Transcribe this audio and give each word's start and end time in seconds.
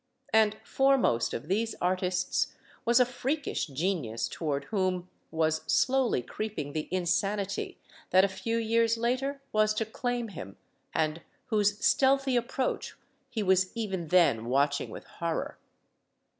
And 0.33 0.57
foremost 0.63 1.31
of 1.31 1.47
these 1.47 1.75
artists 1.79 2.55
was 2.85 2.99
a 2.99 3.05
freakish 3.05 3.67
genius 3.67 4.27
toward 4.27 4.63
whom 4.71 5.09
was 5.29 5.61
slowly 5.67 6.23
creeping 6.23 6.73
the 6.73 6.87
insanity 6.89 7.77
that 8.09 8.25
a 8.25 8.27
few 8.27 8.57
years 8.57 8.97
later 8.97 9.43
was 9.51 9.75
to 9.75 9.85
claim 9.85 10.29
him, 10.29 10.57
and 10.91 11.21
whose 11.49 11.77
stealthy 11.85 12.35
approach 12.35 12.95
he 13.29 13.43
was 13.43 13.71
even 13.77 14.07
then 14.07 14.45
watching 14.45 14.89
with 14.89 15.03
horror. 15.03 15.59